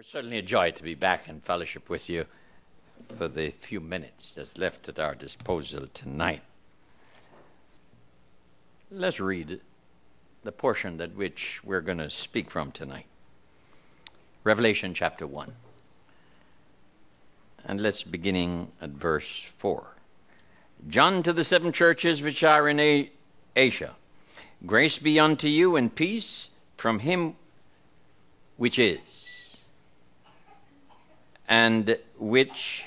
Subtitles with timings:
[0.00, 2.24] It's certainly a joy to be back in fellowship with you
[3.18, 6.40] for the few minutes that's left at our disposal tonight.
[8.90, 9.60] Let's read
[10.42, 13.04] the portion that which we're going to speak from tonight.
[14.42, 15.52] Revelation chapter 1.
[17.66, 19.86] And let's beginning at verse 4.
[20.88, 23.10] John to the seven churches which are in
[23.54, 23.96] Asia.
[24.64, 26.48] Grace be unto you and peace
[26.78, 27.36] from him
[28.56, 28.98] which is
[31.50, 32.86] and which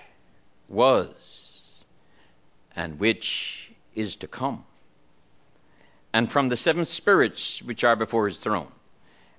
[0.70, 1.84] was,
[2.76, 4.64] and which is to come,
[6.14, 8.72] and from the seven spirits which are before his throne,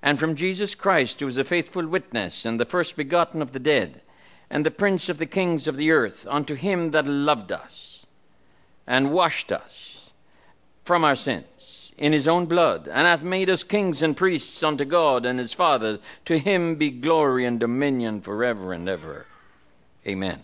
[0.03, 3.59] and from Jesus Christ, who is a faithful witness, and the first begotten of the
[3.59, 4.03] dead,
[4.51, 8.05] and the prince of the kings of the earth, unto him that loved us,
[8.87, 10.13] and washed us
[10.85, 14.85] from our sins in his own blood, and hath made us kings and priests unto
[14.85, 16.01] God and his Father.
[16.25, 19.27] To him be glory and dominion forever and ever.
[20.07, 20.43] Amen.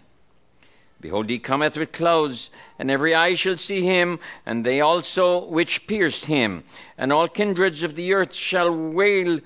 [1.01, 5.87] Behold, he cometh with clouds, and every eye shall see him, and they also which
[5.87, 6.63] pierced him,
[6.99, 9.41] and all kindreds of the earth shall wail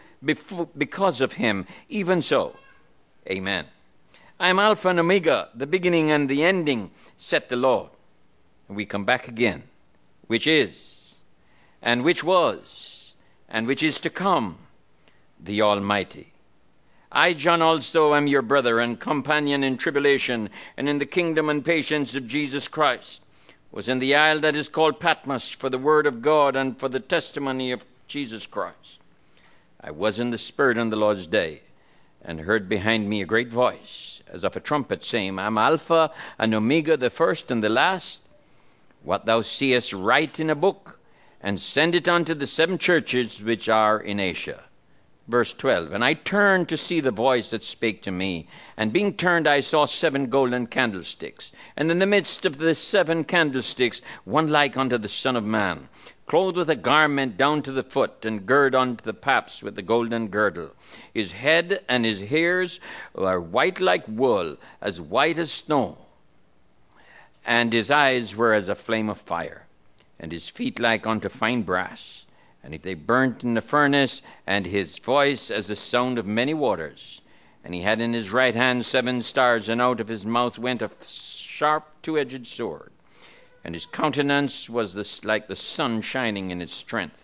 [0.77, 1.67] because of him.
[1.89, 2.57] Even so.
[3.31, 3.67] Amen.
[4.41, 7.91] I am Alpha and Omega, the beginning and the ending, said the Lord.
[8.69, 9.63] And we come back again,
[10.27, 10.94] which is
[11.85, 13.15] and which was,
[13.47, 14.57] and which is to come,
[15.39, 16.33] the Almighty.
[17.13, 21.63] I, John, also am your brother and companion in tribulation and in the kingdom and
[21.63, 23.21] patience of Jesus Christ,
[23.71, 26.89] was in the isle that is called Patmos for the word of God and for
[26.89, 28.99] the testimony of Jesus Christ.
[29.79, 31.61] I was in the Spirit on the Lord's day,
[32.25, 36.55] and heard behind me a great voice, as of a trumpet, saying, I'm Alpha and
[36.55, 38.23] Omega, the first and the last.
[39.03, 40.99] What thou seest, write in a book
[41.45, 44.65] and send it unto the seven churches which are in Asia.
[45.29, 48.49] Verse 12 And I turned to see the voice that spake to me.
[48.79, 51.53] And being turned, I saw seven golden candlesticks.
[51.77, 55.91] And in the midst of the seven candlesticks, one like unto the Son of Man,
[56.27, 59.83] clothed with a garment down to the foot, and girt unto the paps with a
[59.83, 60.71] golden girdle.
[61.13, 62.81] His head and his hairs
[63.15, 65.99] were white like wool, as white as snow.
[67.45, 69.64] And his eyes were as a flame of fire
[70.25, 72.25] and his feet like unto fine brass.
[72.63, 76.55] And if they burnt in the furnace, and his voice as the sound of many
[76.55, 77.21] waters.
[77.63, 80.81] And he had in his right hand seven stars, and out of his mouth went
[80.81, 82.91] a sharp two edged sword.
[83.65, 87.23] And his countenance was like the sun shining in his strength.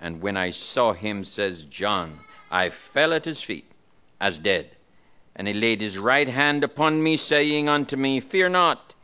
[0.00, 2.20] And when I saw him, says John,
[2.52, 3.68] I fell at his feet
[4.20, 4.76] as dead.
[5.34, 8.94] And he laid his right hand upon me, saying unto me, Fear not,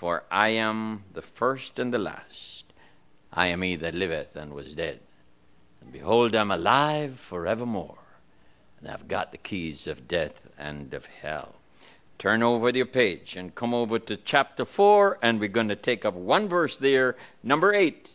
[0.00, 2.72] for I am the first and the last.
[3.34, 4.98] I am he that liveth and was dead.
[5.82, 7.98] And behold, I'm alive forevermore,
[8.78, 11.56] and I've got the keys of death and of hell.
[12.16, 16.06] Turn over your page and come over to chapter 4, and we're going to take
[16.06, 18.14] up one verse there, number 8.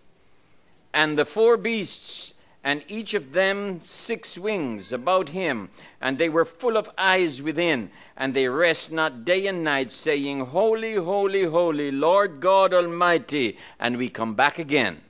[0.92, 2.34] And the four beasts
[2.66, 5.70] and each of them six wings about him,
[6.02, 10.40] and they were full of eyes within, and they rest not day and night, saying,
[10.48, 13.60] Holy, holy, holy, Lord God Almighty.
[13.80, 15.02] And we come back again,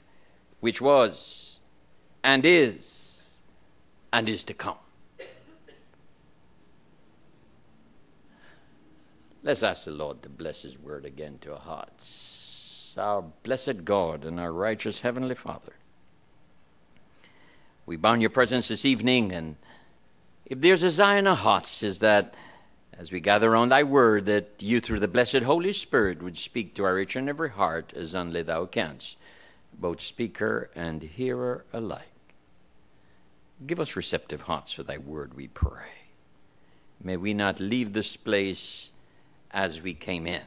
[0.59, 1.59] which was,
[2.25, 3.37] and is,
[4.11, 4.75] and is to come.
[9.43, 12.95] Let's ask the Lord to bless His word again to our hearts.
[12.97, 15.73] Our blessed God and our righteous Heavenly Father.
[17.85, 19.57] We bound your presence this evening, and
[20.45, 22.35] if there's a in our hearts, is that
[22.97, 26.73] as we gather around thy word, that you through the blessed Holy Spirit would speak
[26.75, 29.17] to our each and every heart as only thou canst,
[29.73, 32.07] both speaker and hearer alike.
[33.67, 36.07] Give us receptive hearts for thy word, we pray.
[37.03, 38.91] May we not leave this place
[39.51, 40.41] as we came in.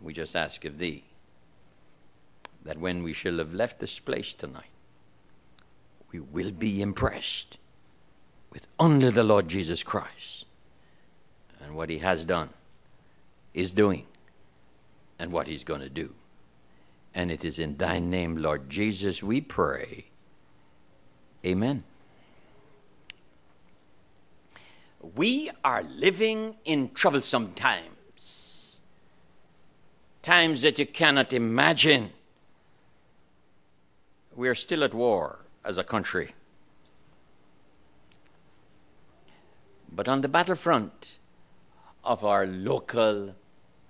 [0.00, 1.04] We just ask of thee
[2.64, 4.64] that when we shall have left this place tonight,
[6.12, 7.58] we will be impressed
[8.50, 10.46] with only the Lord Jesus Christ
[11.60, 12.50] and what he has done,
[13.52, 14.06] is doing,
[15.18, 16.14] and what he's going to do.
[17.14, 20.06] And it is in thy name, Lord Jesus, we pray.
[21.44, 21.84] Amen.
[25.14, 28.80] We are living in troublesome times,
[30.22, 32.10] times that you cannot imagine.
[34.34, 36.30] We are still at war as a country.
[39.90, 41.18] But on the battlefront
[42.04, 43.34] of our local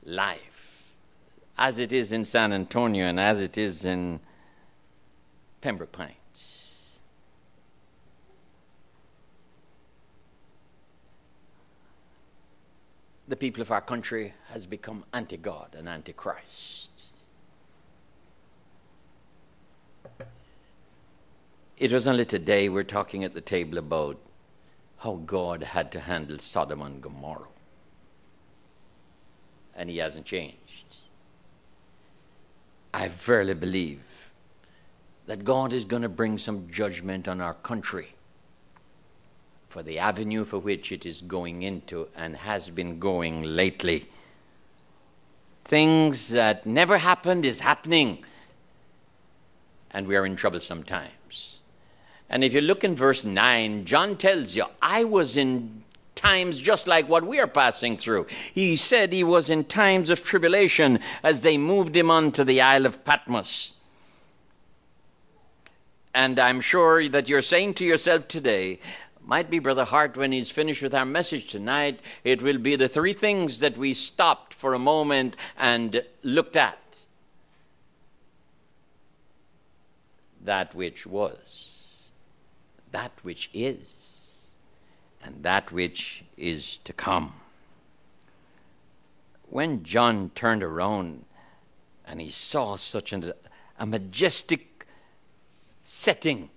[0.04, 0.94] life,
[1.58, 4.20] as it is in San Antonio and as it is in
[5.60, 7.00] Pembroke Pines,
[13.26, 16.87] the people of our country has become anti-God and anti-Christ.
[21.78, 24.18] It was only today we're talking at the table about
[24.96, 27.46] how God had to handle Sodom and Gomorrah.
[29.76, 30.96] And he hasn't changed.
[32.92, 34.00] I verily believe
[35.26, 38.08] that God is going to bring some judgment on our country
[39.68, 44.08] for the avenue for which it is going into and has been going lately.
[45.64, 48.24] Things that never happened is happening,
[49.92, 51.12] and we are in troublesome times.
[52.30, 55.82] And if you look in verse 9, John tells you, I was in
[56.14, 58.26] times just like what we are passing through.
[58.52, 62.60] He said he was in times of tribulation as they moved him on to the
[62.60, 63.72] Isle of Patmos.
[66.12, 68.80] And I'm sure that you're saying to yourself today,
[69.24, 72.88] might be Brother Hart when he's finished with our message tonight, it will be the
[72.88, 77.04] three things that we stopped for a moment and looked at.
[80.42, 81.77] That which was,
[82.92, 84.52] that which is,
[85.22, 87.34] and that which is to come.
[89.50, 91.24] When John turned around
[92.06, 93.32] and he saw such an,
[93.78, 94.86] a majestic
[95.82, 96.50] setting.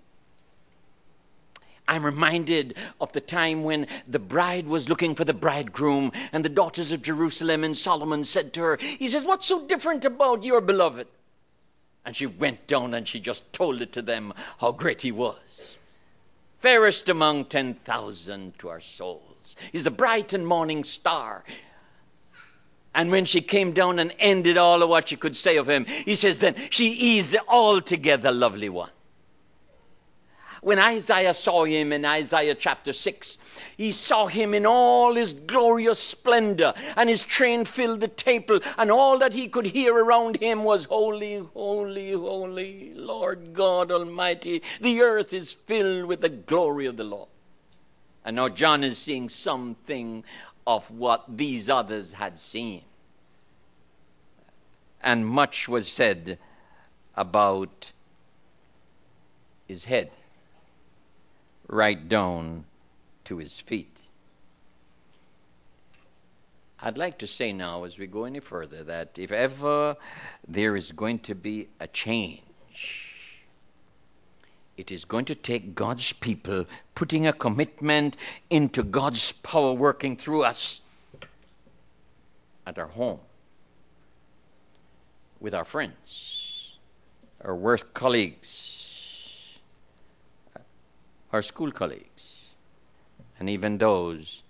[1.88, 6.50] I'm reminded of the time when the bride was looking for the bridegroom, and the
[6.50, 10.62] daughters of Jerusalem and Solomon said to her, He says, What's so different about your
[10.62, 11.08] beloved?
[12.06, 15.71] And she went down and she just told it to them how great he was.
[16.62, 19.56] Fairest among 10,000 to our souls.
[19.72, 21.44] He's the bright and morning star.
[22.94, 25.86] And when she came down and ended all of what she could say of him,
[25.86, 28.92] he says, Then she is the altogether lovely one.
[30.62, 33.40] When Isaiah saw him in Isaiah chapter 6,
[33.78, 38.92] he saw him in all his glorious splendor, and his train filled the temple, and
[38.92, 44.62] all that he could hear around him was Holy, holy, holy, Lord God Almighty.
[44.80, 47.30] The earth is filled with the glory of the Lord.
[48.24, 50.24] And now John is seeing something
[50.68, 52.84] of what these others had seen.
[55.02, 56.38] And much was said
[57.16, 57.92] about
[59.68, 60.12] his head
[61.72, 62.66] right down
[63.24, 64.02] to his feet.
[66.82, 69.96] I'd like to say now, as we go any further, that if ever
[70.48, 73.44] there is going to be a change,
[74.78, 76.66] it is going to take God's people
[76.96, 78.18] putting a commitment
[78.50, 80.82] into God's power working through us
[82.66, 83.20] at our home,
[85.40, 86.78] with our friends,
[87.42, 88.81] our work colleagues,
[91.32, 92.50] our school colleagues,
[93.40, 94.44] and even those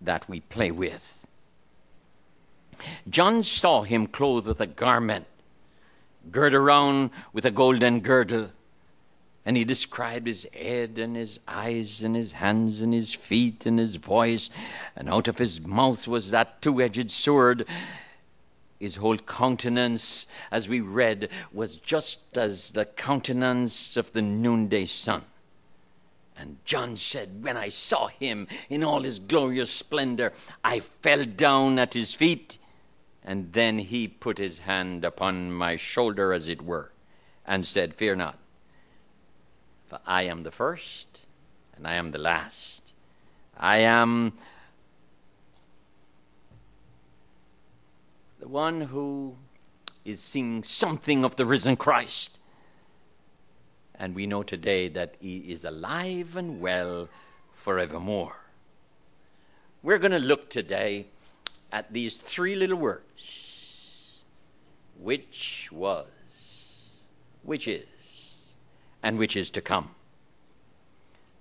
[0.00, 1.26] that we play with.
[3.08, 5.26] John saw him clothed with a garment,
[6.30, 8.50] girt around with a golden girdle,
[9.44, 13.78] and he described his head and his eyes and his hands and his feet and
[13.78, 14.50] his voice,
[14.96, 17.64] and out of his mouth was that two edged sword.
[18.80, 25.24] His whole countenance, as we read, was just as the countenance of the noonday sun.
[26.38, 31.78] And John said, When I saw him in all his glorious splendor, I fell down
[31.78, 32.58] at his feet.
[33.24, 36.92] And then he put his hand upon my shoulder, as it were,
[37.44, 38.38] and said, Fear not,
[39.88, 41.26] for I am the first
[41.76, 42.92] and I am the last.
[43.56, 44.32] I am
[48.40, 49.36] the one who
[50.04, 52.38] is seeing something of the risen Christ.
[53.98, 57.08] And we know today that he is alive and well
[57.52, 58.36] forevermore.
[59.82, 61.06] We're going to look today
[61.72, 63.46] at these three little words
[64.98, 66.06] which was,
[67.42, 68.54] which is,
[69.02, 69.90] and which is to come.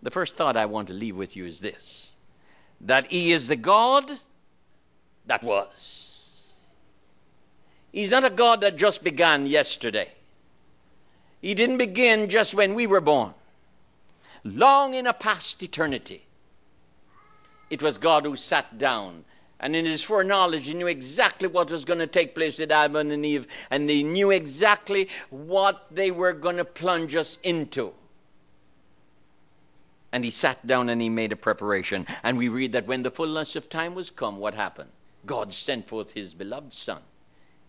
[0.01, 2.11] The first thought I want to leave with you is this
[2.81, 4.11] that He is the God
[5.25, 6.53] that was.
[7.91, 10.11] He's not a God that just began yesterday.
[11.45, 13.35] He didn't begin just when we were born.
[14.43, 16.25] Long in a past eternity,
[17.69, 19.25] it was God who sat down.
[19.59, 23.11] And in his foreknowledge, he knew exactly what was going to take place with Adam
[23.11, 27.93] and Eve, and they knew exactly what they were going to plunge us into.
[30.11, 32.07] And he sat down and he made a preparation.
[32.23, 34.89] And we read that when the fullness of time was come, what happened?
[35.27, 37.03] God sent forth his beloved Son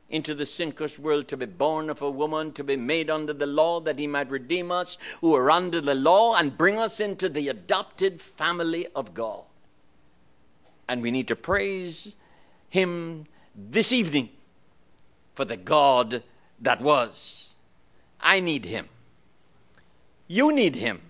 [0.08, 3.32] into the sin cursed world to be born of a woman, to be made under
[3.32, 7.00] the law, that he might redeem us who are under the law and bring us
[7.00, 9.42] into the adopted family of God.
[10.88, 12.14] And we need to praise
[12.68, 14.28] Him this evening
[15.34, 16.22] for the God
[16.60, 17.56] that was.
[18.20, 18.88] I need Him.
[20.28, 21.00] You need Him.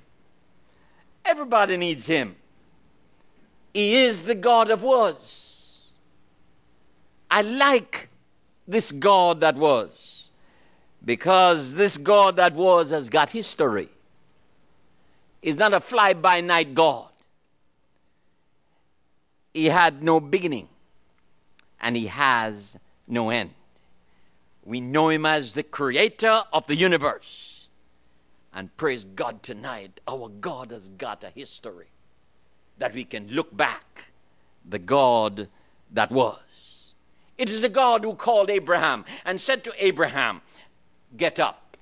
[1.24, 2.36] Everybody needs Him.
[3.74, 5.88] He is the God of was.
[7.30, 8.08] I like
[8.66, 10.30] this God that was
[11.04, 13.88] because this God that was has got history.
[15.40, 17.08] He's not a fly by night God.
[19.54, 20.68] He had no beginning
[21.80, 23.50] and he has no end.
[24.64, 27.68] We know him as the creator of the universe.
[28.52, 31.86] And praise God tonight, our God has got a history
[32.78, 34.06] that we can look back,
[34.68, 35.48] the God
[35.92, 36.40] that was.
[37.38, 40.40] It is the God who called Abraham and said to Abraham,
[41.16, 41.76] Get up,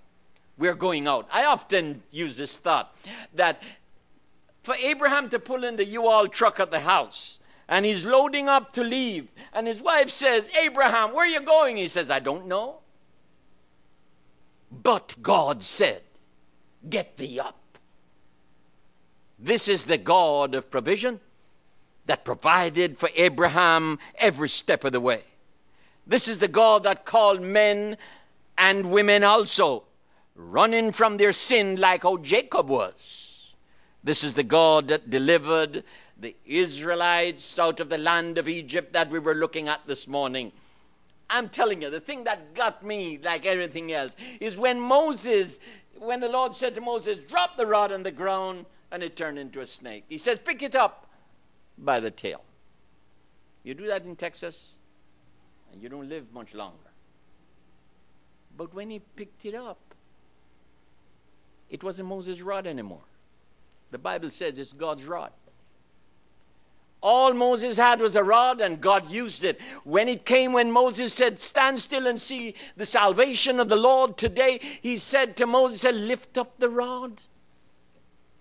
[0.58, 1.28] we're going out.
[1.32, 2.96] I often use this thought
[3.34, 3.62] that
[4.62, 8.48] for Abraham to pull in the U Haul truck at the house, and he's loading
[8.48, 11.76] up to leave, and his wife says, Abraham, where are you going?
[11.76, 12.80] He says, I don't know.
[14.70, 16.02] But God said,
[16.88, 17.58] Get thee up.
[19.38, 21.20] This is the God of provision
[22.06, 25.22] that provided for Abraham every step of the way.
[26.06, 27.96] This is the God that called men
[28.58, 29.84] and women also,
[30.36, 33.54] running from their sin like how Jacob was.
[34.02, 35.82] This is the God that delivered
[36.20, 40.52] the Israelites out of the land of Egypt that we were looking at this morning.
[41.30, 45.58] I'm telling you, the thing that got me, like everything else, is when Moses,
[45.98, 49.38] when the Lord said to Moses, drop the rod on the ground, and it turned
[49.38, 50.04] into a snake.
[50.08, 51.10] He says, pick it up
[51.78, 52.44] by the tail.
[53.64, 54.78] You do that in Texas,
[55.74, 56.76] and you don't live much longer.
[58.56, 59.80] But when he picked it up,
[61.68, 63.02] it wasn't Moses' rod anymore.
[63.90, 65.32] The Bible says it's God's rod.
[67.02, 69.60] All Moses had was a rod, and God used it.
[69.82, 74.16] When it came, when Moses said, Stand still and see the salvation of the Lord
[74.16, 77.20] today, he said to Moses, Lift up the rod.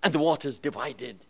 [0.04, 1.26] And the waters divided.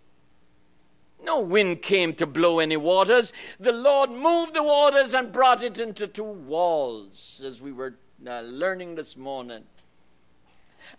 [1.35, 3.33] No wind came to blow any waters.
[3.59, 8.43] The Lord moved the waters and brought it into two walls, as we were uh,
[8.43, 9.65] learning this morning.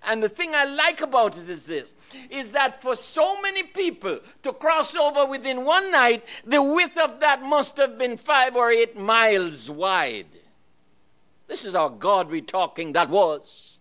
[0.04, 1.96] And the thing I like about it is this
[2.30, 7.22] is that for so many people to cross over within one night, the width of
[7.22, 10.28] that must have been five or eight miles wide.
[11.48, 13.80] This is our God we're talking that was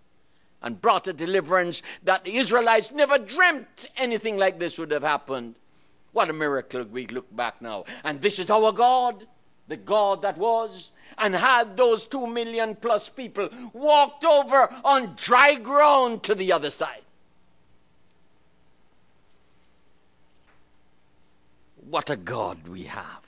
[0.62, 5.56] and brought a deliverance that the Israelites never dreamt anything like this would have happened.
[6.14, 7.85] What a miracle we look back now.
[8.04, 9.26] And this is our God,
[9.66, 15.56] the God that was, and had those two million plus people walked over on dry
[15.56, 17.02] ground to the other side.
[21.90, 23.25] What a God we have.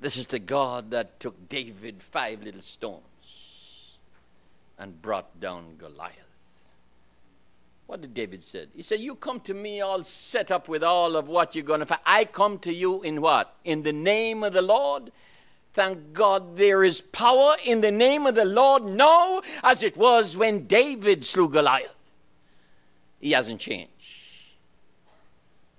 [0.00, 3.98] This is the God that took David five little stones
[4.78, 6.21] and brought down Goliath.
[7.92, 8.68] What did David say?
[8.74, 11.80] He said, You come to me all set up with all of what you're going
[11.80, 12.00] to find.
[12.06, 13.54] I come to you in what?
[13.64, 15.12] In the name of the Lord
[15.74, 20.36] Thank God there is power in the name of the Lord now as it was
[20.36, 21.94] when David slew Goliath.
[23.20, 23.90] He hasn't changed.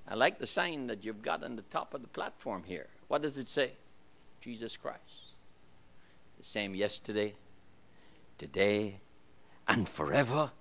[0.08, 2.88] I like the sign that you've got on the top of the platform here.
[3.08, 3.72] What does it say?
[4.39, 5.34] Jesus Christ.
[6.38, 7.34] The same yesterday,
[8.38, 9.00] today,
[9.67, 10.51] and forever.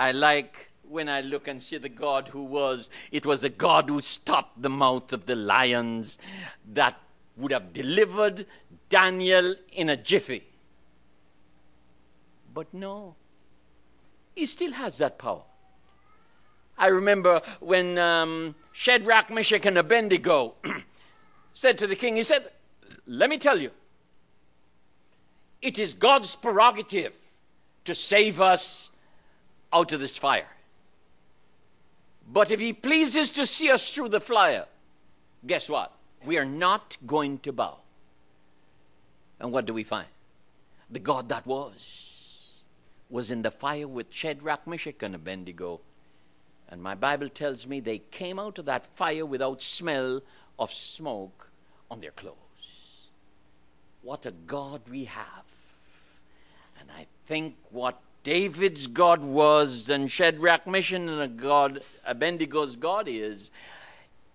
[0.00, 3.90] I like when I look and see the God who was, it was the God
[3.90, 6.16] who stopped the mouth of the lions
[6.72, 6.98] that
[7.36, 8.46] would have delivered
[8.88, 10.42] Daniel in a jiffy.
[12.54, 13.14] But no,
[14.34, 15.42] he still has that power.
[16.78, 20.54] I remember when um, Shadrach, Meshach, and Abednego
[21.52, 22.48] said to the king, he said,
[23.06, 23.70] Let me tell you,
[25.60, 27.12] it is God's prerogative
[27.84, 28.89] to save us
[29.72, 30.48] out of this fire.
[32.32, 34.66] But if he pleases to see us through the fire,
[35.46, 35.92] guess what?
[36.24, 37.78] We are not going to bow.
[39.40, 40.08] And what do we find?
[40.90, 42.60] The God that was
[43.08, 45.80] was in the fire with Shadrach, Meshach, and Abednego.
[46.68, 50.22] And my Bible tells me they came out of that fire without smell
[50.58, 51.50] of smoke
[51.90, 53.10] on their clothes.
[54.02, 55.44] What a God we have.
[56.78, 63.50] And I think what David's God was and Shadrach, Meshach, and God, Abednego's God is.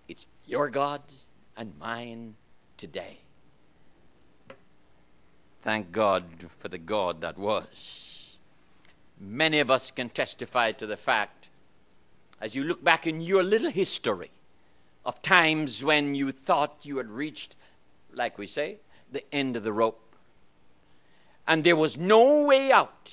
[0.08, 1.02] It's your God
[1.56, 2.34] and mine
[2.76, 3.18] today.
[5.62, 8.36] Thank God for the God that was.
[9.20, 11.48] Many of us can testify to the fact,
[12.40, 14.30] as you look back in your little history
[15.04, 17.54] of times when you thought you had reached,
[18.12, 18.76] like we say,
[19.10, 20.02] the end of the rope.
[21.46, 23.12] And there was no way out.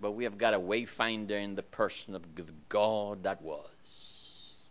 [0.00, 4.64] But we have got a wayfinder in the person of the God that was.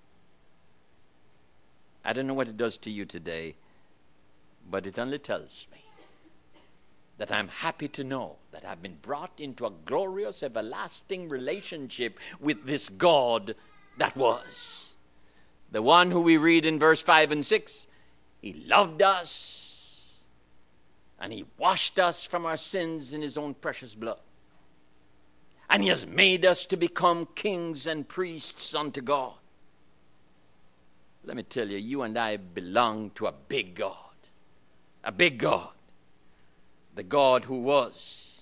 [2.04, 3.56] I don't know what it does to you today,
[4.70, 5.84] but it only tells me
[7.20, 12.66] that I'm happy to know that I've been brought into a glorious, everlasting relationship with
[12.66, 13.56] this God
[13.98, 14.96] that was.
[15.72, 17.88] The one who we read in verse 5 and 6
[18.42, 20.24] He loved us
[21.20, 24.20] and He washed us from our sins in His own precious blood.
[25.70, 29.34] And He has made us to become kings and priests unto God.
[31.24, 33.96] Let me tell you, you and I belong to a big God.
[35.04, 35.70] A big God.
[36.96, 38.42] The God who was.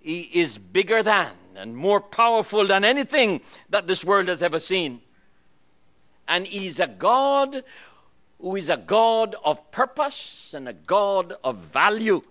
[0.00, 5.00] He is bigger than and more powerful than anything that this world has ever seen.
[6.28, 7.64] And He's a God
[8.40, 12.22] who is a God of purpose and a God of value.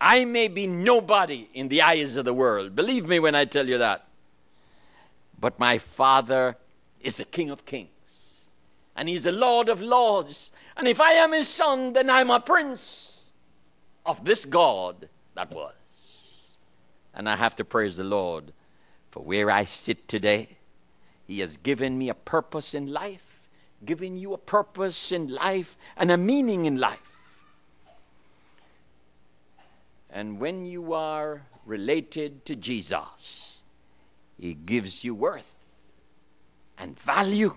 [0.00, 2.74] I may be nobody in the eyes of the world.
[2.74, 4.06] Believe me when I tell you that.
[5.38, 6.56] But my Father
[7.00, 7.90] is the King of Kings
[9.00, 10.52] and he's the Lord of Lords.
[10.76, 13.30] And if I am his son, then I'm a prince
[14.04, 15.72] of this God that was.
[17.14, 18.52] And I have to praise the Lord
[19.10, 20.58] for where I sit today.
[21.26, 23.48] He has given me a purpose in life,
[23.86, 27.09] given you a purpose in life and a meaning in life.
[30.12, 33.62] And when you are related to Jesus,
[34.38, 35.54] He gives you worth
[36.78, 37.56] and value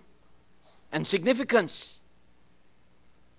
[0.92, 2.02] and significance.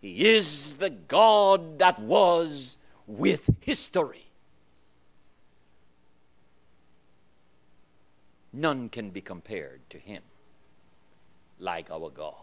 [0.00, 4.26] He is the God that was with history.
[8.52, 10.22] None can be compared to him
[11.58, 12.34] like our God.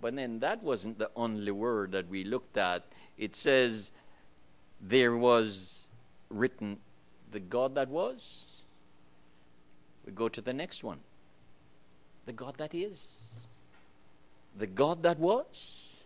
[0.00, 2.84] But then that wasn't the only word that we looked at.
[3.18, 3.90] It says
[4.82, 5.84] there was
[6.28, 6.78] written
[7.30, 8.62] the God that was.
[10.04, 10.98] We go to the next one
[12.26, 13.46] the God that is
[14.56, 15.96] the God that was,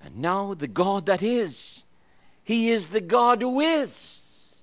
[0.00, 1.84] and now the God that is.
[2.44, 4.62] He is the God who is.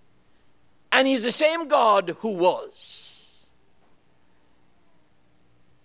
[0.91, 3.45] And He's the same God who was.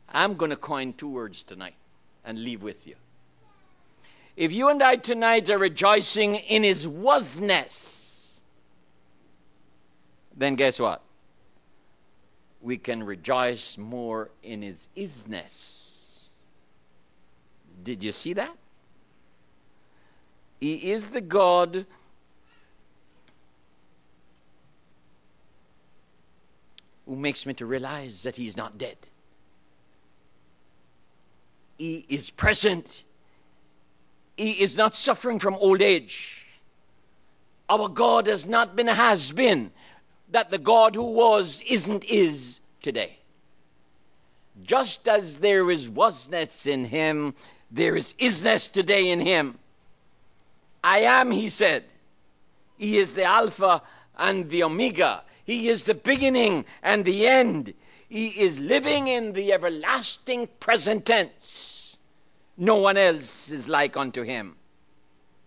[0.08, 1.74] I'm going to coin two words tonight
[2.24, 2.94] and leave with you.
[4.36, 8.40] If you and I tonight are rejoicing in His wasness,
[10.36, 11.02] then guess what?
[12.60, 16.24] We can rejoice more in His isness.
[17.82, 18.56] Did you see that?
[20.60, 21.84] He is the God
[27.06, 28.96] who makes me to realize that he is not dead.
[31.76, 33.04] He is present.
[34.36, 36.46] He is not suffering from old age.
[37.68, 39.70] Our God has not been has been,
[40.30, 43.18] that the God who was isn't is today.
[44.62, 47.34] Just as there is wasness in him,
[47.70, 49.58] there is isness today in him.
[50.82, 51.84] I am, he said.
[52.76, 53.82] He is the Alpha
[54.18, 55.22] and the Omega.
[55.44, 57.74] He is the beginning and the end.
[58.08, 61.73] He is living in the everlasting present tense.
[62.56, 64.56] No one else is like unto him.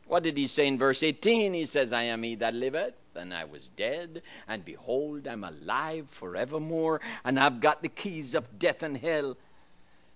[0.08, 1.54] What did he say in verse 18?
[1.54, 6.10] He says, I am he that liveth, and I was dead, and behold, I'm alive
[6.10, 9.38] forevermore, and I've got the keys of death and hell.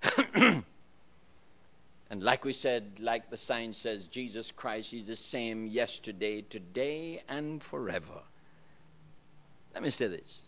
[2.12, 7.24] And like we said, like the sign says, Jesus Christ is the same yesterday, today,
[7.30, 8.24] and forever.
[9.74, 10.42] Let me say this.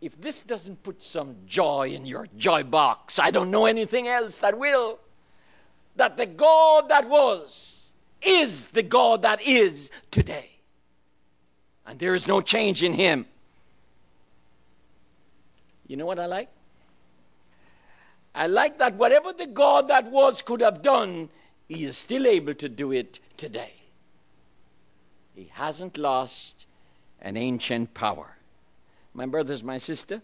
[0.00, 4.38] If this doesn't put some joy in your joy box, I don't know anything else
[4.38, 5.00] that will.
[6.00, 10.48] That the God that was is the God that is today.
[11.86, 13.26] And there is no change in him.
[15.86, 16.48] You know what I like?
[18.34, 21.28] I like that whatever the God that was could have done,
[21.68, 23.74] he is still able to do it today.
[25.34, 26.64] He hasn't lost
[27.20, 28.38] an ancient power.
[29.12, 30.22] My brothers, my sister,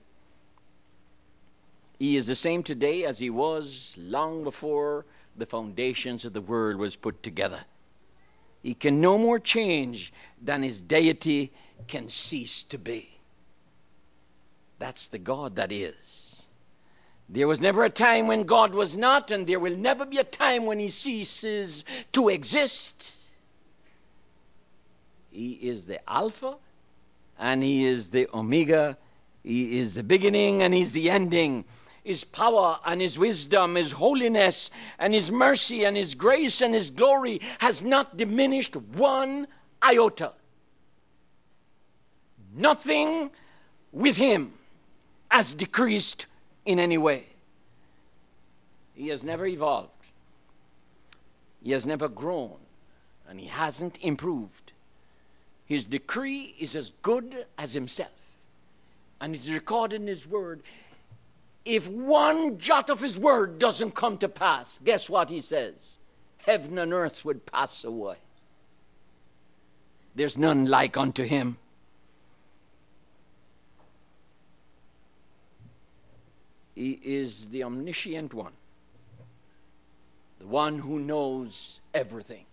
[1.98, 5.04] he is the same today as he was long before
[5.38, 7.60] the foundations of the world was put together.
[8.62, 11.52] He can no more change than his deity
[11.86, 13.18] can cease to be.
[14.78, 16.42] That's the God that is.
[17.28, 20.24] There was never a time when God was not, and there will never be a
[20.24, 23.24] time when He ceases to exist.
[25.30, 26.56] He is the Alpha
[27.38, 28.96] and He is the Omega.
[29.42, 31.64] He is the beginning and He's the ending.
[32.06, 36.92] His power and His wisdom, His holiness and His mercy and His grace and His
[36.92, 39.48] glory has not diminished one
[39.82, 40.32] iota.
[42.54, 43.32] Nothing
[43.90, 44.52] with Him
[45.32, 46.28] has decreased
[46.64, 47.26] in any way.
[48.94, 49.90] He has never evolved,
[51.60, 52.54] He has never grown,
[53.28, 54.70] and He hasn't improved.
[55.64, 58.38] His decree is as good as Himself,
[59.20, 60.62] and it's recorded in His Word
[61.66, 65.98] if one jot of his word doesn't come to pass, guess what he says?
[66.38, 68.16] Heaven and earth would pass away.
[70.14, 71.58] There's none like unto him.
[76.76, 78.52] He is the omniscient one,
[80.38, 82.46] the one who knows everything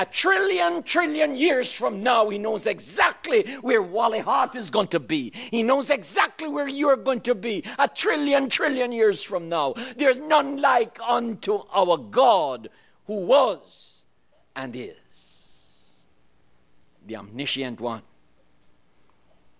[0.00, 4.98] a trillion, trillion years from now, he knows exactly where Wally Hart is going to
[4.98, 5.30] be.
[5.34, 9.74] He knows exactly where you're going to be a trillion, trillion years from now.
[9.98, 12.70] There's none like unto our God
[13.06, 14.06] who was
[14.56, 15.90] and is
[17.06, 18.02] the omniscient one.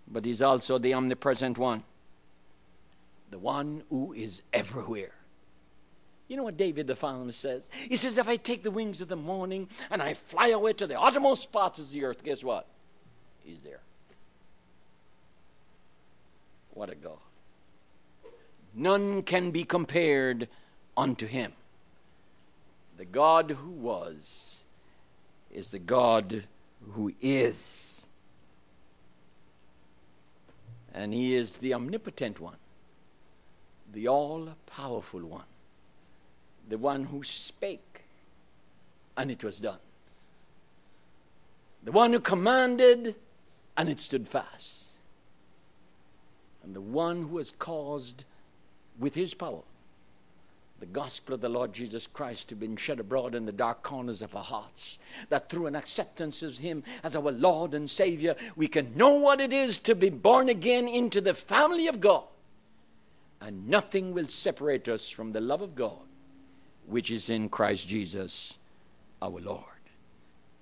[0.08, 1.84] But he's also the omnipresent one,
[3.30, 5.12] the one who is everywhere.
[6.30, 7.68] You know what David the psalmist says?
[7.72, 10.86] He says, If I take the wings of the morning and I fly away to
[10.86, 12.68] the uttermost parts of the earth, guess what?
[13.44, 13.80] He's there.
[16.72, 17.18] What a God.
[18.72, 20.46] None can be compared
[20.96, 21.52] unto him.
[22.96, 24.62] The God who was
[25.50, 26.44] is the God
[26.92, 28.06] who is.
[30.94, 32.58] And he is the omnipotent one,
[33.92, 35.42] the all powerful one
[36.70, 38.04] the one who spake,
[39.16, 39.78] and it was done.
[41.82, 43.16] The one who commanded,
[43.76, 44.86] and it stood fast.
[46.62, 48.24] And the one who has caused,
[49.00, 49.62] with his power,
[50.78, 54.22] the gospel of the Lord Jesus Christ to be shed abroad in the dark corners
[54.22, 54.98] of our hearts.
[55.28, 59.42] That through an acceptance of Him as our Lord and Savior, we can know what
[59.42, 62.24] it is to be born again into the family of God.
[63.42, 65.98] And nothing will separate us from the love of God
[66.90, 68.58] which is in Christ Jesus
[69.22, 69.64] our Lord.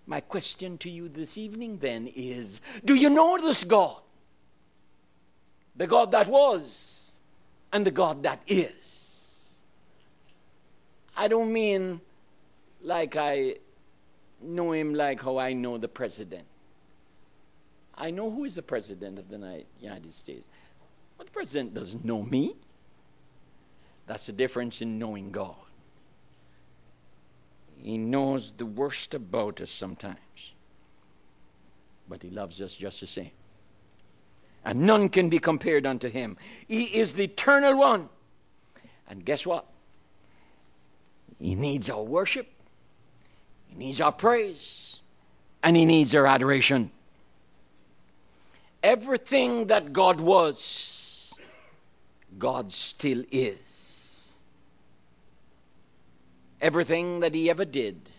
[0.07, 4.01] My question to you this evening then is Do you know this God?
[5.77, 7.13] The God that was
[7.73, 9.59] and the God that is.
[11.17, 12.01] I don't mean
[12.83, 13.57] like I
[14.41, 16.47] know him like how I know the president.
[17.97, 20.47] I know who is the president of the United States.
[21.17, 22.55] But the president doesn't know me.
[24.07, 25.57] That's the difference in knowing God.
[27.83, 30.53] He knows the worst about us sometimes.
[32.09, 33.31] But He loves us just the same.
[34.65, 36.37] And none can be compared unto Him.
[36.67, 38.09] He is the eternal one.
[39.09, 39.67] And guess what?
[41.39, 42.49] He needs our worship,
[43.69, 45.01] He needs our praise,
[45.63, 46.91] and He needs our adoration.
[48.83, 51.33] Everything that God was,
[52.39, 53.78] God still is
[56.61, 58.11] everything that he ever did,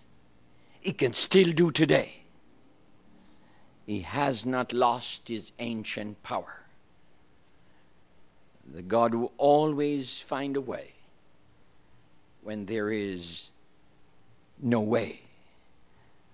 [0.80, 2.24] he can still do today.
[3.86, 6.62] He has not lost his ancient power.
[8.72, 10.94] The God who always find a way
[12.44, 13.50] when there is
[14.62, 15.22] no way.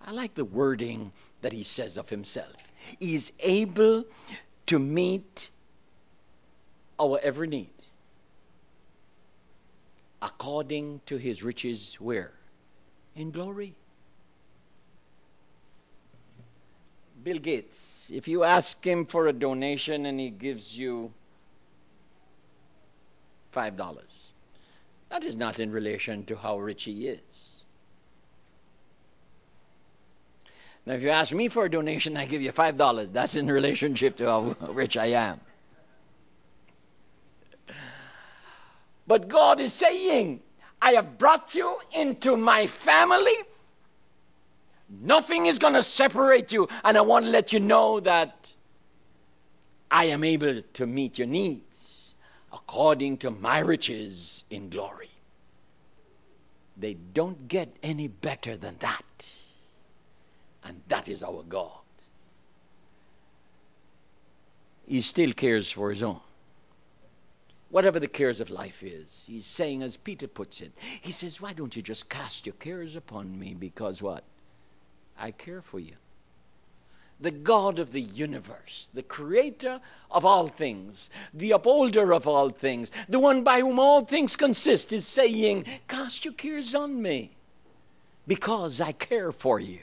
[0.01, 2.71] I like the wording that he says of himself.
[2.99, 4.03] He is able
[4.65, 5.49] to meet
[6.99, 7.74] our every need
[10.25, 12.33] according to his riches where?
[13.15, 13.75] In glory.
[17.23, 21.13] Bill Gates, if you ask him for a donation and he gives you
[23.53, 24.25] $5,
[25.09, 27.21] that is not in relation to how rich he is.
[30.85, 33.11] Now, if you ask me for a donation, I give you $5.
[33.11, 35.39] That's in relationship to how rich I am.
[39.07, 40.41] But God is saying,
[40.81, 43.35] I have brought you into my family.
[44.89, 46.67] Nothing is going to separate you.
[46.83, 48.53] And I want to let you know that
[49.91, 52.15] I am able to meet your needs
[52.51, 55.09] according to my riches in glory.
[56.77, 59.35] They don't get any better than that.
[60.63, 61.71] And that is our God.
[64.87, 66.19] He still cares for his own
[67.75, 69.25] whatever the cares of life is.
[69.27, 72.95] He's saying, as Peter puts it, he says, Why don't you just cast your cares
[72.95, 73.53] upon me?
[73.53, 74.23] Because what?
[75.19, 75.95] I care for you.
[77.19, 82.93] the God of the universe, the creator of all things, the upholder of all things,
[83.09, 87.31] the one by whom all things consist, is saying, Cast your cares on me
[88.25, 89.81] because I care for you.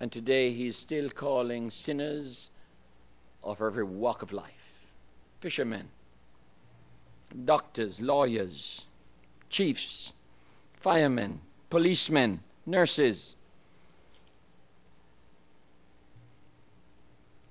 [0.00, 2.48] And today he is still calling sinners
[3.42, 4.52] of every walk of life
[5.40, 5.88] fishermen,
[7.44, 8.86] doctors, lawyers,
[9.48, 10.12] chiefs,
[10.74, 13.36] firemen, policemen, nurses.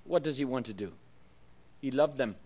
[0.04, 0.92] What does he want to do?
[1.80, 2.36] He loved them.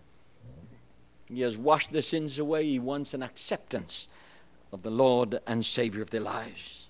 [1.27, 2.65] He has washed their sins away.
[2.65, 4.07] He wants an acceptance
[4.71, 6.87] of the Lord and Savior of their lives.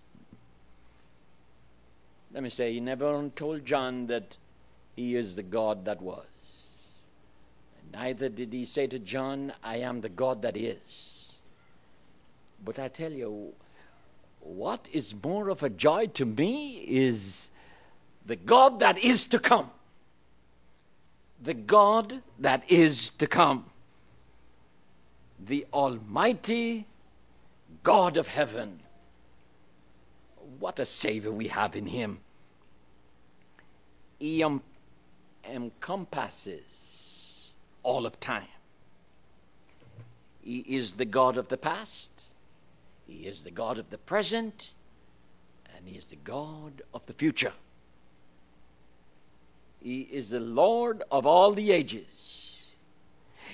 [2.33, 4.37] Let me say, he never told John that
[4.95, 6.25] he is the God that was.
[7.93, 11.36] Neither did he say to John, I am the God that is.
[12.65, 13.53] But I tell you,
[14.39, 17.49] what is more of a joy to me is
[18.25, 19.69] the God that is to come.
[21.41, 23.69] The God that is to come.
[25.39, 26.88] The Almighty
[27.84, 28.79] God of heaven.
[30.60, 32.21] What a Savior we have in Him.
[34.19, 34.43] He
[35.45, 36.92] encompasses
[37.83, 38.47] all of time.
[40.41, 42.25] He is the God of the past.
[43.07, 44.73] He is the God of the present,
[45.75, 47.53] and He is the God of the future.
[49.81, 52.67] He is the Lord of all the ages.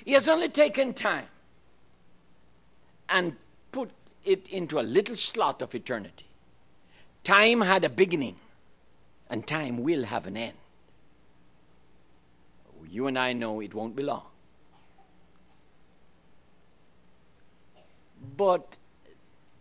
[0.04, 1.26] He has only taken time
[3.08, 3.36] and
[3.72, 3.90] put
[4.24, 6.26] it into a little slot of eternity.
[7.24, 8.36] Time had a beginning,
[9.28, 10.56] and time will have an end.
[12.90, 14.26] You and I know it won't be long.
[18.36, 18.76] But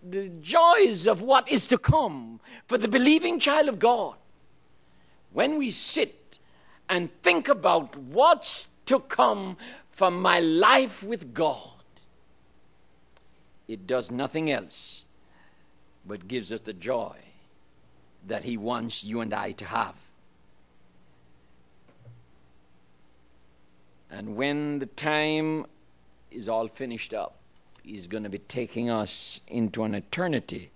[0.01, 4.15] the joys of what is to come for the believing child of God,
[5.31, 6.39] when we sit
[6.89, 9.57] and think about what's to come
[9.91, 11.83] for my life with God,
[13.67, 15.05] it does nothing else
[16.05, 17.15] but gives us the joy
[18.25, 20.08] that He wants you and I to have.
[24.11, 25.65] And when the time
[26.31, 27.35] is all finished up,
[27.85, 30.71] is going to be taking us into an eternity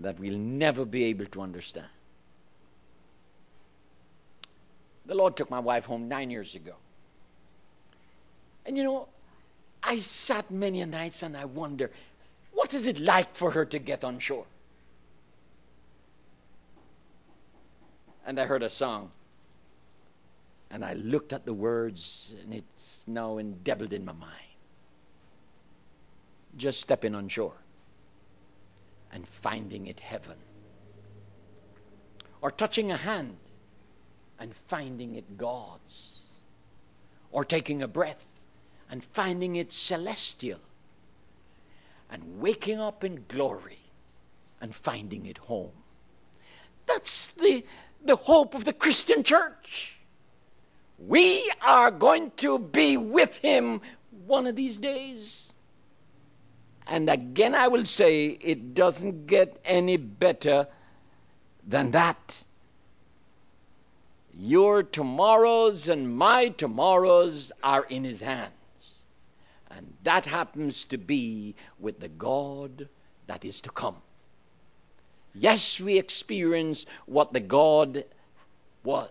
[0.00, 1.86] that we'll never be able to understand.
[5.06, 6.74] The Lord took my wife home nine years ago.
[8.66, 9.08] And you know,
[9.82, 11.90] I sat many nights and I wonder,
[12.52, 14.44] what is it like for her to get on shore?
[18.26, 19.10] And I heard a song.
[20.70, 24.48] And I looked at the words, and it's now indelible in my mind
[26.58, 27.54] just stepping on shore
[29.12, 30.36] and finding it heaven.
[32.42, 33.36] Or touching a hand
[34.38, 36.18] and finding it God's.
[37.32, 38.26] Or taking a breath
[38.90, 40.60] and finding it celestial.
[42.10, 43.78] And waking up in glory
[44.60, 45.72] and finding it home.
[46.86, 47.64] That's the,
[48.04, 49.97] the hope of the Christian church.
[50.98, 53.80] We are going to be with Him
[54.26, 55.52] one of these days.
[56.86, 60.66] And again, I will say it doesn't get any better
[61.66, 62.44] than that.
[64.34, 68.52] Your tomorrows and my tomorrows are in His hands.
[69.70, 72.88] And that happens to be with the God
[73.26, 73.96] that is to come.
[75.34, 78.04] Yes, we experience what the God
[78.82, 79.10] was,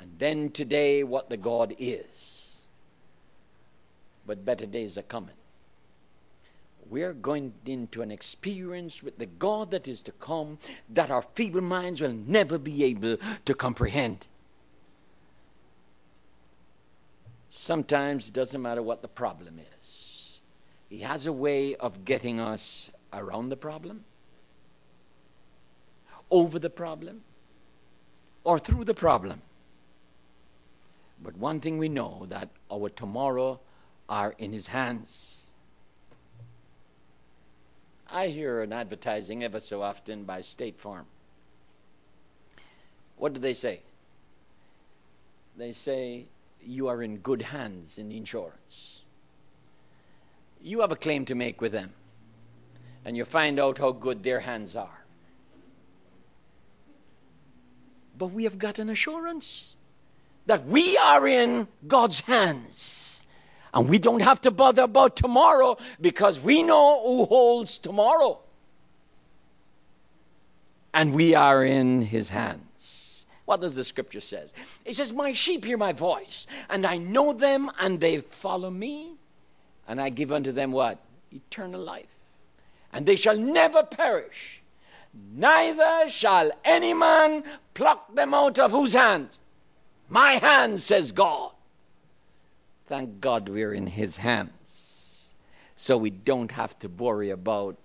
[0.00, 2.66] and then today what the God is.
[4.26, 5.34] But better days are coming
[6.90, 10.58] we're going into an experience with the God that is to come
[10.90, 14.26] that our feeble minds will never be able to comprehend.
[17.48, 20.40] Sometimes it doesn't matter what the problem is,
[20.88, 24.04] He has a way of getting us around the problem,
[26.30, 27.22] over the problem,
[28.42, 29.42] or through the problem.
[31.22, 33.60] But one thing we know that our tomorrow
[34.08, 35.42] are in His hands.
[38.10, 41.06] I hear an advertising ever so often by State Farm.
[43.16, 43.80] What do they say?
[45.56, 46.24] They say,
[46.64, 49.00] You are in good hands in the insurance.
[50.62, 51.92] You have a claim to make with them,
[53.04, 55.04] and you find out how good their hands are.
[58.18, 59.76] But we have got an assurance
[60.50, 63.24] that we are in God's hands.
[63.72, 68.40] And we don't have to bother about tomorrow because we know who holds tomorrow.
[70.92, 73.26] and we are in his hands.
[73.44, 74.52] What does the scripture says?
[74.84, 79.14] It says, My sheep hear my voice, and I know them, and they follow me,
[79.88, 80.98] and I give unto them what?
[81.32, 82.18] Eternal life.
[82.92, 84.62] And they shall never perish,
[85.32, 89.38] neither shall any man pluck them out of whose hand?
[90.10, 91.52] My hand, says God.
[92.86, 95.30] Thank God we're in his hands.
[95.76, 97.78] So we don't have to worry about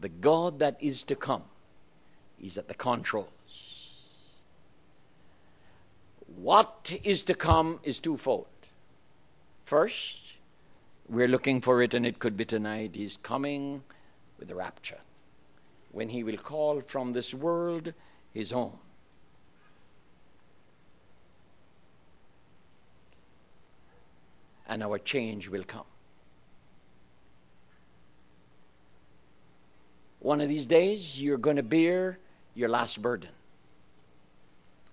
[0.00, 1.42] the God that is to come
[2.38, 3.28] He's at the controls.
[6.36, 8.46] What is to come is twofold.
[9.64, 10.34] First,
[11.08, 12.90] we're looking for it, and it could be tonight.
[12.94, 13.82] He's coming
[14.38, 14.98] with the rapture
[15.90, 17.94] when he will call from this world
[18.34, 18.76] his own.
[24.74, 25.84] And our change will come.
[30.18, 32.18] One of these days, you're going to bear
[32.56, 33.30] your last burden.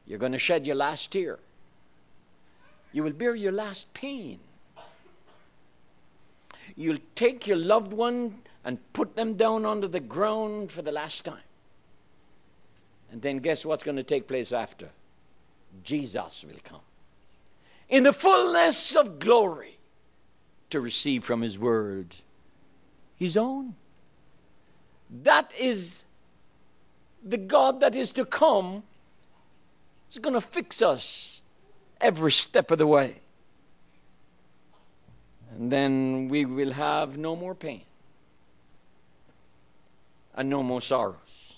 [0.05, 1.39] You're going to shed your last tear.
[2.93, 4.39] You will bear your last pain.
[6.75, 11.25] You'll take your loved one and put them down onto the ground for the last
[11.25, 11.47] time.
[13.11, 14.89] And then guess what's going to take place after?
[15.83, 16.81] Jesus will come
[17.91, 19.77] in the fullness of glory
[20.69, 22.15] to receive from his word
[23.17, 23.75] his own.
[25.23, 26.05] That is
[27.23, 28.83] the God that is to come
[30.09, 31.41] is going to fix us
[31.99, 33.17] every step of the way.
[35.53, 37.81] And then we will have no more pain
[40.33, 41.55] and no more sorrows.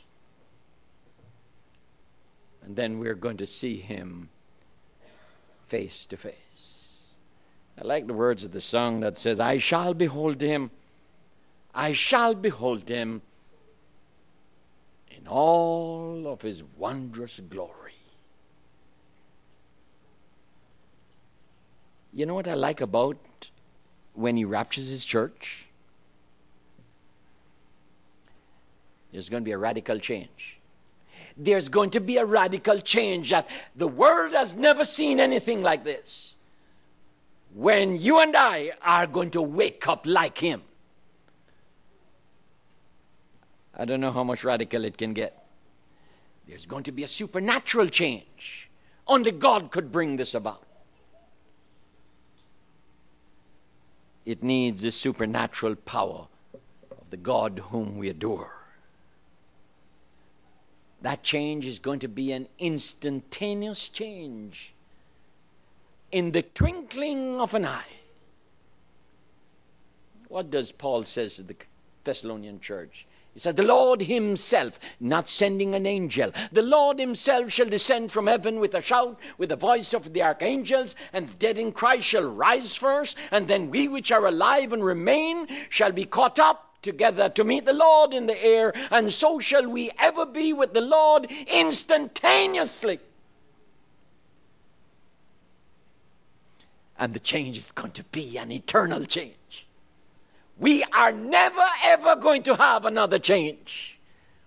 [2.63, 4.29] And then we're going to see Him
[5.73, 7.15] face to face.
[7.81, 10.69] I like the words of the song that says, I shall behold Him.
[11.73, 13.23] I shall behold Him
[15.09, 17.95] in all of his wondrous glory.
[22.13, 23.17] You know what I like about
[24.13, 25.65] when he raptures his church?
[29.11, 30.59] There's going to be a radical change.
[31.35, 35.83] There's going to be a radical change that the world has never seen anything like
[35.83, 36.35] this.
[37.53, 40.61] When you and I are going to wake up like him.
[43.75, 45.45] I don't know how much radical it can get.
[46.47, 48.69] There's going to be a supernatural change.
[49.07, 50.63] Only God could bring this about.
[54.25, 56.27] It needs the supernatural power
[56.91, 58.62] of the God whom we adore.
[61.03, 64.73] That change is going to be an instantaneous change
[66.13, 67.83] in the twinkling of an eye.
[70.29, 71.57] What does Paul says to the
[72.05, 73.05] Thessalonian church?
[73.33, 78.27] He says, The Lord Himself, not sending an angel, the Lord Himself shall descend from
[78.27, 82.07] heaven with a shout, with the voice of the archangels, and the dead in Christ
[82.07, 86.72] shall rise first, and then we which are alive and remain shall be caught up
[86.83, 90.73] together to meet the Lord in the air, and so shall we ever be with
[90.73, 92.99] the Lord instantaneously.
[96.99, 99.65] And the change is going to be an eternal change.
[100.59, 103.99] We are never ever going to have another change.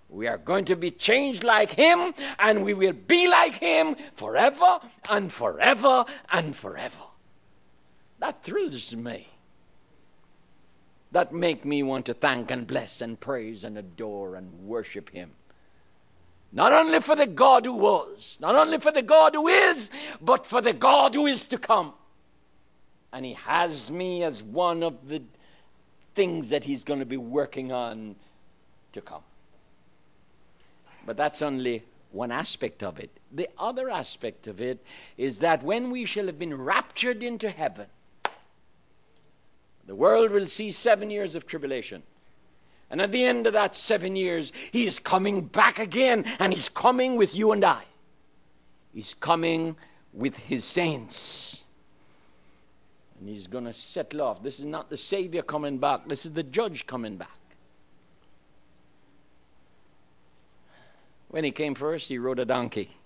[0.08, 4.78] We are going to be changed like Him, and we will be like Him forever
[5.10, 7.02] and forever and forever.
[8.20, 9.28] That thrills me.
[11.12, 15.30] That make me want to thank and bless and praise and adore and worship Him.
[16.52, 19.90] Not only for the God who was, not only for the God who is,
[20.20, 21.92] but for the God who is to come.
[23.12, 25.22] And He has me as one of the
[26.16, 28.16] things that he's going to be working on
[28.92, 29.22] to come.
[31.04, 33.10] But that's only one aspect of it.
[33.30, 34.84] The other aspect of it
[35.16, 37.86] is that when we shall have been raptured into heaven,
[39.86, 42.02] the world will see seven years of tribulation.
[42.90, 46.68] And at the end of that seven years, he is coming back again, and he's
[46.68, 47.82] coming with you and I.
[48.92, 49.76] He's coming
[50.12, 51.64] with his saints.
[53.18, 54.42] And he's going to settle off.
[54.42, 57.30] This is not the Savior coming back, this is the judge coming back.
[61.28, 62.96] When he came first, he rode a donkey.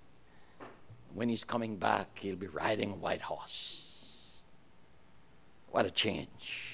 [1.14, 4.40] When he's coming back, he'll be riding a white horse.
[5.70, 6.69] What a change.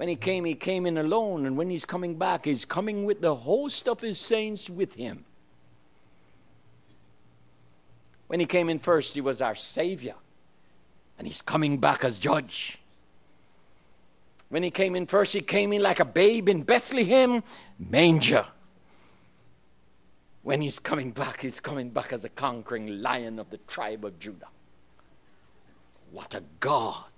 [0.00, 3.20] When he came, he came in alone, and when he's coming back, he's coming with
[3.20, 5.26] the host of his saints with him.
[8.26, 10.14] When he came in first, he was our Savior
[11.18, 12.78] and he's coming back as judge.
[14.48, 17.42] When he came in first, he came in like a babe in Bethlehem
[17.78, 18.46] manger.
[20.44, 24.18] When he's coming back, he's coming back as a conquering lion of the tribe of
[24.18, 24.48] Judah.
[26.10, 27.09] What a God!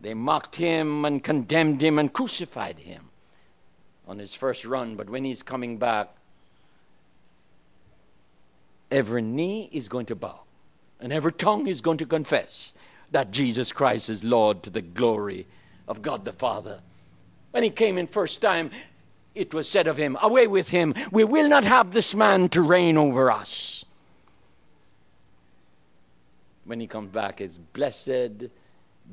[0.00, 3.10] They mocked him and condemned him and crucified him
[4.06, 6.08] on his first run, but when he's coming back,
[8.90, 10.40] every knee is going to bow
[11.00, 12.72] and every tongue is going to confess
[13.10, 15.46] that Jesus Christ is Lord to the glory
[15.86, 16.80] of God the Father.
[17.50, 18.70] When he came in first time,
[19.34, 22.62] it was said of him, Away with him, we will not have this man to
[22.62, 23.84] reign over us.
[26.64, 28.48] When he comes back, it's blessed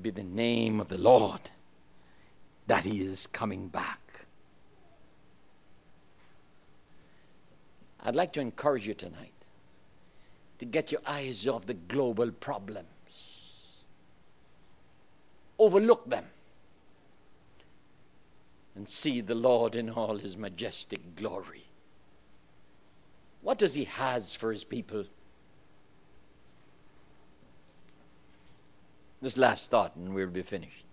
[0.01, 1.39] be the name of the Lord
[2.67, 3.99] that he is coming back.
[8.03, 9.31] I'd like to encourage you tonight
[10.59, 12.85] to get your eyes off the global problems.
[15.57, 16.25] Overlook them
[18.75, 21.65] and see the Lord in all his majestic glory.
[23.41, 25.05] What does he has for his people?
[29.21, 30.85] This last thought, and we'll be finished.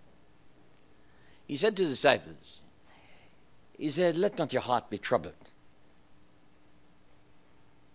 [1.47, 2.61] He said to the disciples,
[3.77, 5.33] He said, Let not your heart be troubled.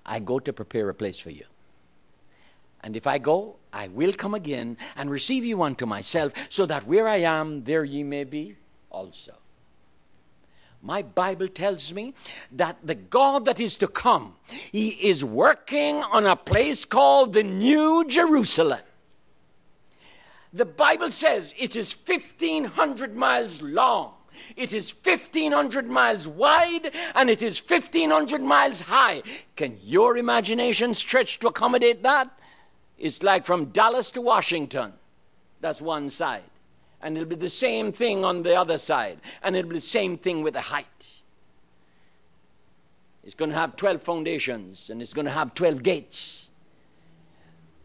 [0.05, 1.45] I go to prepare a place for you.
[2.83, 6.87] And if I go, I will come again and receive you unto myself, so that
[6.87, 8.57] where I am, there ye may be
[8.91, 9.35] also.
[10.81, 12.15] My Bible tells me
[12.53, 14.37] that the God that is to come,
[14.71, 18.81] He is working on a place called the New Jerusalem.
[20.59, 24.15] The Bible says it is 1,500 miles long.
[24.57, 29.23] It is 1,500 miles wide and it is 1,500 miles high.
[29.55, 32.37] Can your imagination stretch to accommodate that?
[32.99, 34.95] It's like from Dallas to Washington.
[35.61, 36.51] That's one side.
[37.03, 39.21] And it'll be the same thing on the other side.
[39.45, 41.21] And it'll be the same thing with the height.
[43.23, 46.48] It's going to have 12 foundations and it's going to have 12 gates.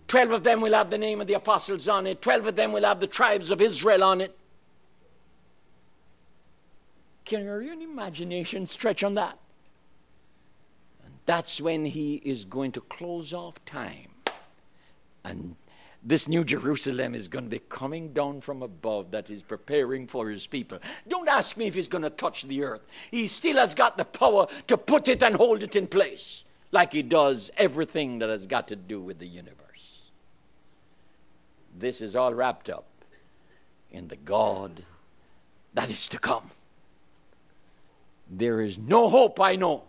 [0.07, 2.71] 12 of them will have the name of the apostles on it, 12 of them
[2.71, 4.37] will have the tribes of Israel on it.
[7.25, 9.37] Can your imagination stretch on that?
[11.05, 14.13] And that's when he is going to close off time
[15.23, 15.55] and
[16.05, 20.29] this new Jerusalem is going to be coming down from above that is preparing for
[20.29, 20.79] his people.
[21.07, 22.81] Don't ask me if he's going to touch the earth.
[23.09, 26.91] He still has got the power to put it and hold it in place, like
[26.91, 29.62] he does everything that has got to do with the universe.
[31.77, 32.85] This is all wrapped up
[33.91, 34.83] in the God
[35.73, 36.49] that is to come.
[38.29, 39.83] There is no hope, I know,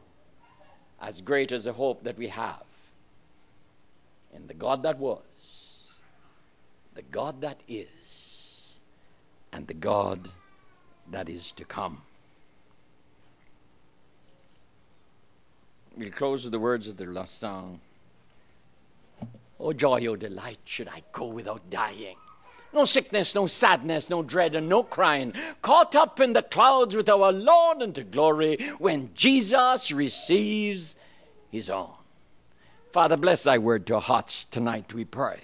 [1.00, 2.62] as great as the hope that we have
[4.34, 5.20] in the God that was,
[6.94, 8.78] the God that is,
[9.52, 10.28] and the God
[11.10, 12.02] that is to come.
[15.96, 17.80] We close with the words of the last song.
[19.64, 22.16] Oh, joy, oh, delight, should I go without dying?
[22.74, 25.32] No sickness, no sadness, no dread, and no crying.
[25.62, 30.96] Caught up in the clouds with our Lord into glory when Jesus receives
[31.50, 31.94] his own.
[32.92, 35.40] Father, bless thy word to our hearts tonight, we pray.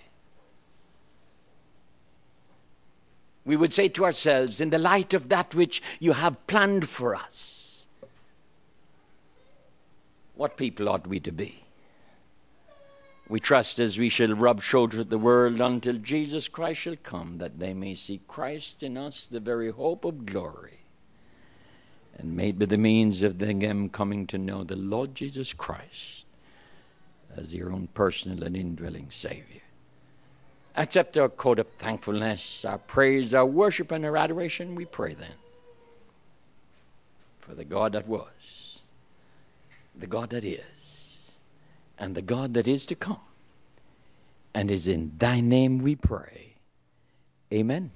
[3.47, 7.15] We would say to ourselves, in the light of that which you have planned for
[7.15, 7.87] us,
[10.35, 11.65] what people ought we to be?
[13.31, 17.39] We trust as we shall rub shoulders with the world until Jesus Christ shall come,
[17.39, 20.81] that they may see Christ in us, the very hope of glory,
[22.19, 26.27] and made by the means of them coming to know the Lord Jesus Christ
[27.37, 29.63] as your own personal and indwelling Savior.
[30.75, 35.39] Accept our code of thankfulness, our praise, our worship, and our adoration, we pray then.
[37.39, 38.81] For the God that was,
[39.95, 40.80] the God that is,
[42.01, 43.21] and the God that is to come.
[44.53, 46.55] And is in thy name we pray.
[47.53, 47.93] Amen.